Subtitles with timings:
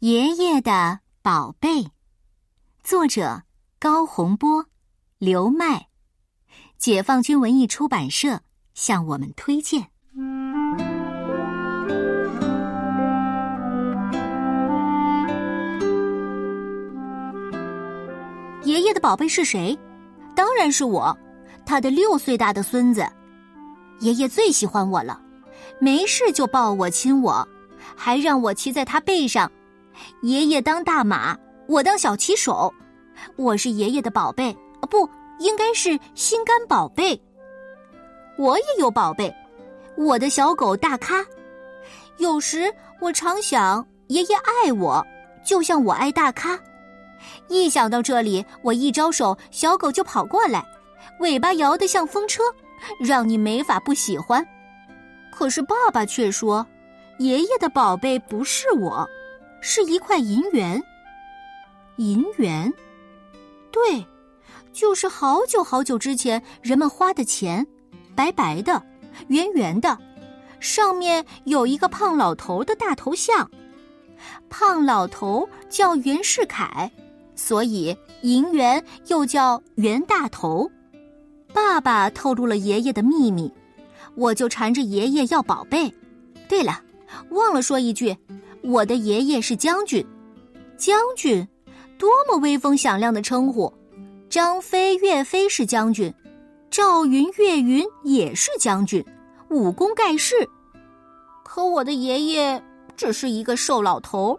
[0.00, 1.90] 爷爷的宝贝，
[2.82, 3.42] 作者
[3.78, 4.64] 高洪波、
[5.18, 5.88] 刘麦，
[6.78, 8.40] 解放军文艺出版社
[8.72, 9.90] 向我们推荐。
[18.62, 19.78] 爷爷的宝贝是谁？
[20.34, 21.14] 当然是我，
[21.66, 23.06] 他的六岁大的孙子。
[23.98, 25.20] 爷爷最喜欢我了，
[25.78, 27.46] 没事就抱我亲我，
[27.94, 29.52] 还让我骑在他背上。
[30.22, 32.72] 爷爷当大马，我当小骑手，
[33.36, 34.56] 我是爷爷的宝贝，
[34.90, 37.20] 不应该是心肝宝贝。
[38.36, 39.34] 我也有宝贝，
[39.96, 41.24] 我的小狗大咖。
[42.18, 45.04] 有时我常想，爷爷爱我，
[45.44, 46.58] 就像我爱大咖。
[47.48, 50.64] 一想到这里，我一招手，小狗就跑过来，
[51.20, 52.42] 尾巴摇得像风车，
[52.98, 54.46] 让你没法不喜欢。
[55.32, 56.66] 可是爸爸却说，
[57.18, 59.08] 爷爷的宝贝不是我。
[59.60, 60.82] 是一块银元，
[61.96, 62.72] 银元，
[63.70, 64.04] 对，
[64.72, 67.66] 就是好久好久之前人们花的钱，
[68.14, 68.82] 白白的，
[69.28, 69.96] 圆圆的，
[70.60, 73.50] 上面有一个胖老头的大头像，
[74.48, 76.90] 胖老头叫袁世凯，
[77.34, 80.70] 所以银元又叫袁大头。
[81.52, 83.52] 爸爸透露了爷爷的秘密，
[84.14, 85.92] 我就缠着爷爷要宝贝。
[86.48, 86.82] 对了，
[87.30, 88.16] 忘了说一句。
[88.62, 90.06] 我的爷爷是将军，
[90.76, 91.46] 将军，
[91.98, 93.72] 多么威风响亮的称呼！
[94.28, 96.12] 张飞、岳飞是将军，
[96.70, 99.04] 赵云、岳云也是将军，
[99.48, 100.48] 武功盖世。
[101.42, 102.62] 可我的爷爷
[102.96, 104.38] 只是一个瘦老头，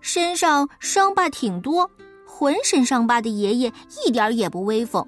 [0.00, 1.88] 身上伤疤挺多，
[2.26, 3.72] 浑身伤疤的爷爷
[4.04, 5.06] 一点也不威风。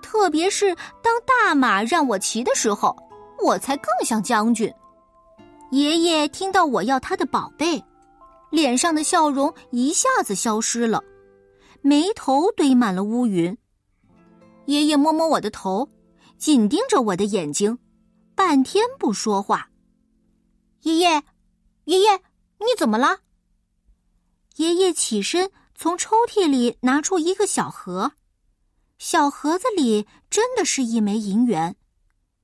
[0.00, 2.96] 特别是当大马让我骑的时候，
[3.44, 4.72] 我才更像将军。
[5.70, 7.82] 爷爷听到我要他的宝贝。
[8.50, 11.02] 脸上的笑容一下子消失了，
[11.82, 13.56] 眉头堆满了乌云。
[14.66, 15.88] 爷爷摸摸我的头，
[16.38, 17.78] 紧盯着我的眼睛，
[18.34, 19.70] 半天不说话。
[20.82, 21.22] 爷爷，
[21.84, 22.16] 爷爷，
[22.58, 23.18] 你怎么了？
[24.56, 28.12] 爷爷起身，从抽屉里拿出一个小盒，
[28.98, 31.76] 小盒子里真的是一枚银元，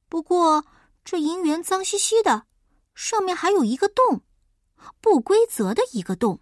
[0.09, 0.64] 不过
[1.04, 2.44] 这银元脏兮兮的，
[2.94, 4.22] 上面还有一个洞。
[5.00, 6.40] 不规则的一个洞，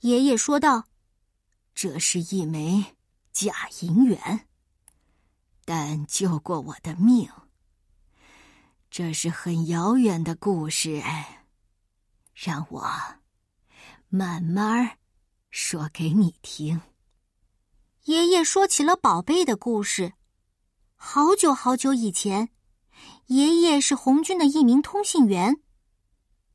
[0.00, 0.84] 爷爷说道
[1.74, 2.96] ：“这是一枚
[3.32, 4.46] 假银元，
[5.64, 7.28] 但救过我的命。
[8.90, 11.02] 这是很遥远的故事，
[12.32, 12.90] 让我
[14.08, 14.98] 慢慢
[15.50, 16.80] 说给你听。”
[18.04, 20.12] 爷爷说起了宝贝的故事。
[20.94, 22.50] 好久好久以前，
[23.26, 25.63] 爷爷是红军的一名通信员。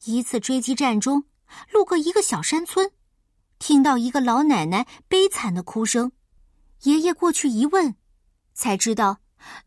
[0.06, 1.26] 一次追击战中，
[1.72, 2.90] 路过一个小山村，
[3.58, 6.12] 听到一个老奶奶悲惨的哭声。
[6.84, 7.96] 爷爷过去一问，
[8.54, 9.18] 才知道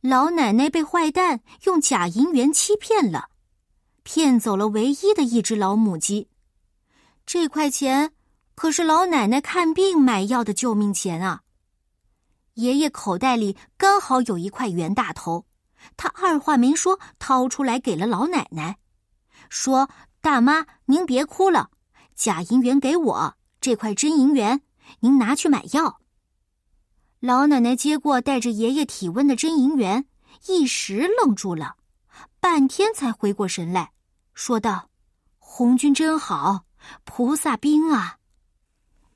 [0.01, 3.29] 老奶奶被坏蛋用假银元欺骗了，
[4.03, 6.29] 骗走了唯一的一只老母鸡。
[7.27, 8.13] 这块钱
[8.55, 11.43] 可是老奶奶看病买药的救命钱啊！
[12.55, 15.45] 爷爷口袋里刚好有一块袁大头，
[15.99, 18.79] 他二话没说掏出来给了老奶奶，
[19.51, 19.91] 说。
[20.23, 21.73] 大妈，您别哭了，
[22.15, 24.63] 假银元给我，这块真银元
[25.01, 26.01] 您拿去买药。
[27.19, 30.07] 老奶奶接过带着爷爷体温的真银元，
[30.47, 31.75] 一时愣住了，
[32.39, 33.91] 半天才回过神来，
[34.33, 34.91] 说道
[35.39, 36.67] ：“红军真好，
[37.03, 38.19] 菩萨兵啊！”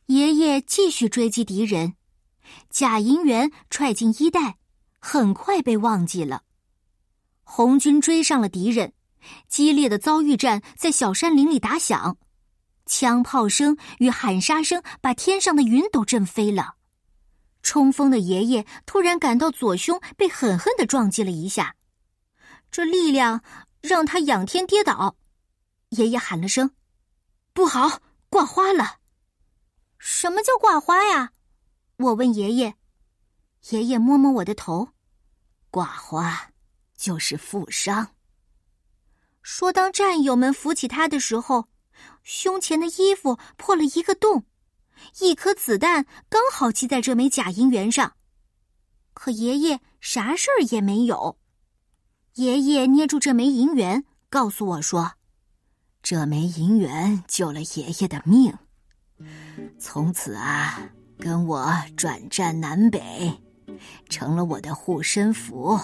[0.07, 1.95] 爷爷继续追击敌人，
[2.69, 4.59] 假银元揣进衣袋，
[4.99, 6.43] 很快被忘记了。
[7.45, 8.93] 红军追上了敌人。
[9.49, 12.17] 激烈的遭遇战在小山林里打响，
[12.85, 16.75] 枪炮声与喊杀声把天上的云都震飞了。
[17.63, 21.75] 冲锋的爷爷突然感到左胸被狠狠的撞击了一下，
[22.71, 23.43] 这力量
[23.81, 25.17] 让他仰天跌倒。
[25.91, 26.71] 爷爷喊了声
[27.53, 28.99] ：“不好，挂花了！”
[29.99, 31.33] 什么叫挂花呀？
[31.97, 32.77] 我问爷爷。
[33.71, 34.91] 爷爷摸摸我的头
[35.71, 36.51] ：“挂花
[36.97, 38.11] 就是负伤。”
[39.49, 41.69] 说：“当战友们扶起他的时候，
[42.25, 44.45] 胸前的衣服破了一个洞，
[45.21, 48.15] 一颗子弹刚好击在这枚假银元上。
[49.15, 51.39] 可爷爷啥事儿也没有。
[52.35, 55.13] 爷爷捏住这枚银元，告诉我说
[56.03, 58.53] ：‘这枚银元救了爷爷的命，
[59.79, 60.91] 从此啊，
[61.21, 63.33] 跟我转战南北，
[64.09, 65.79] 成了我的护身符。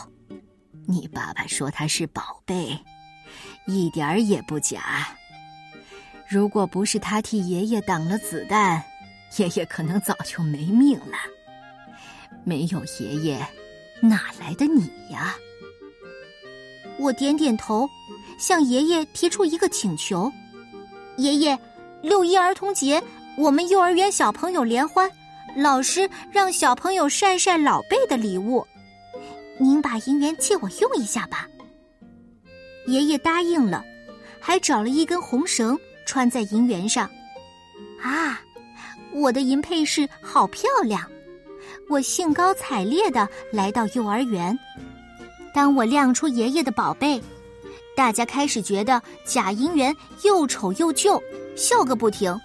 [0.88, 2.76] 你爸爸说他是宝贝。’”
[3.66, 5.08] 一点儿也不假。
[6.28, 8.82] 如果不是他替爷爷挡了子弹，
[9.36, 11.16] 爷爷可能早就没命了。
[12.44, 13.46] 没有爷爷，
[14.00, 15.34] 哪来的你呀？
[16.98, 17.88] 我点点头，
[18.38, 20.30] 向爷爷提出一个请求：
[21.16, 21.58] 爷爷，
[22.02, 23.02] 六一儿童节，
[23.36, 25.10] 我们幼儿园小朋友联欢，
[25.56, 28.66] 老师让小朋友晒晒老辈的礼物，
[29.58, 31.46] 您把银元借我用一下吧。
[32.86, 33.84] 爷爷答应了，
[34.40, 37.08] 还找了一根红绳穿在银元上。
[38.00, 38.40] 啊，
[39.12, 41.00] 我的银配饰好漂亮！
[41.88, 44.58] 我兴高采烈的来到幼儿园。
[45.54, 47.22] 当我亮出爷爷的宝贝，
[47.94, 49.94] 大家开始觉得假银元
[50.24, 51.22] 又丑又旧，
[51.54, 52.38] 笑个不停。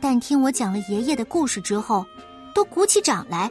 [0.00, 2.04] 但听我讲了爷爷的故事之后，
[2.54, 3.50] 都鼓起掌来，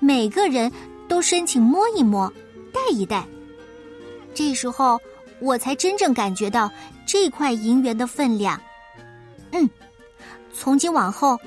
[0.00, 0.70] 每个人
[1.08, 2.30] 都申请摸一摸，
[2.72, 3.24] 戴一戴。
[4.34, 5.00] 这时候，
[5.44, 6.70] 我才真正感觉到
[7.06, 8.58] 这块银元的分量。
[9.52, 9.68] 嗯，
[10.52, 11.38] 从今往后，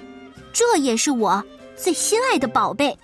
[0.54, 1.44] 这也是我
[1.76, 2.98] 最心爱的宝贝。